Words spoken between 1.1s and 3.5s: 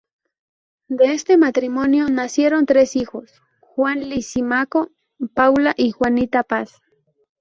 este matrimonio nacieron tres hijos: